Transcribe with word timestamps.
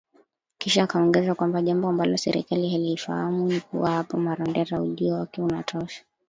Kisha 0.57 0.83
akaongeza 0.83 1.35
kwamba 1.35 1.61
jambo 1.61 1.89
ambalo 1.89 2.17
serikali 2.17 2.69
hailifahamu 2.69 3.47
ni 3.47 3.59
kuwa 3.59 3.91
hapa 3.91 4.17
Marondera, 4.17 4.81
ujio 4.81 5.13
wake 5.13 5.41
unatosha 5.41 6.03